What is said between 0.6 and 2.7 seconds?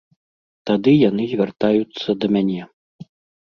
Тады яны звяртаюцца да мяне.